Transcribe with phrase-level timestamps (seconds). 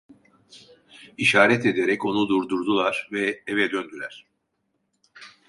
[1.17, 4.25] İşaret ederek onu durdurdular ve eve döndüler.